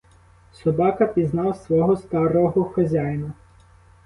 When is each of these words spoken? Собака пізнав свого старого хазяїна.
Собака 0.51 1.05
пізнав 1.07 1.55
свого 1.57 1.95
старого 1.97 2.63
хазяїна. 2.63 3.33